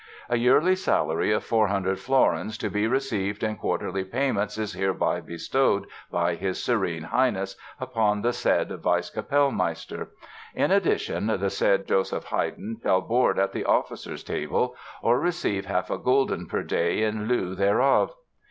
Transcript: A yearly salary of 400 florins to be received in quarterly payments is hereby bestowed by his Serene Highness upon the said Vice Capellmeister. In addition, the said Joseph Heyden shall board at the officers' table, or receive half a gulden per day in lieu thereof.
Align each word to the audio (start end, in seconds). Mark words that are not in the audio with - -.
A 0.29 0.37
yearly 0.39 0.75
salary 0.75 1.31
of 1.31 1.43
400 1.43 1.99
florins 1.99 2.57
to 2.57 2.71
be 2.71 2.87
received 2.87 3.43
in 3.43 3.55
quarterly 3.55 4.03
payments 4.03 4.57
is 4.57 4.73
hereby 4.73 5.21
bestowed 5.21 5.85
by 6.11 6.33
his 6.33 6.63
Serene 6.63 7.03
Highness 7.03 7.55
upon 7.79 8.23
the 8.23 8.33
said 8.33 8.71
Vice 8.81 9.11
Capellmeister. 9.11 10.07
In 10.55 10.71
addition, 10.71 11.27
the 11.27 11.51
said 11.51 11.87
Joseph 11.87 12.25
Heyden 12.25 12.77
shall 12.81 13.01
board 13.01 13.37
at 13.37 13.51
the 13.51 13.65
officers' 13.65 14.23
table, 14.23 14.75
or 15.03 15.19
receive 15.19 15.67
half 15.67 15.91
a 15.91 15.99
gulden 15.99 16.47
per 16.47 16.63
day 16.63 17.03
in 17.03 17.27
lieu 17.27 17.53
thereof. 17.53 18.11